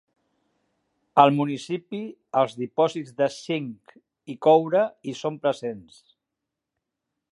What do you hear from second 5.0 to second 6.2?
hi són presents.